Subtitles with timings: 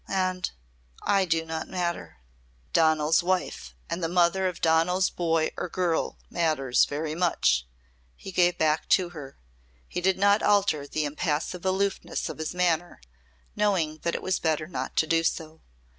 [0.07, 0.49] And
[1.03, 2.17] I do not matter."
[2.73, 7.67] "Donal's wife and the mother of Donal's boy or girl matters very much,"
[8.15, 9.37] he gave back to her.
[9.87, 12.99] He did not alter the impassive aloofness of his manner,
[13.55, 15.61] knowing that it was better not to do so.